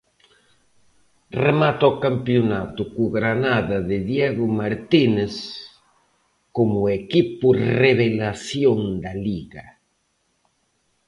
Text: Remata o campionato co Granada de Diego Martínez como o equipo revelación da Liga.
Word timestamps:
Remata 1.43 1.83
o 1.91 1.99
campionato 2.05 2.81
co 2.93 3.03
Granada 3.17 3.77
de 3.89 3.97
Diego 4.11 4.45
Martínez 4.59 5.33
como 6.55 6.75
o 6.85 6.91
equipo 7.01 7.45
revelación 7.83 8.79
da 9.03 9.13
Liga. 9.27 9.65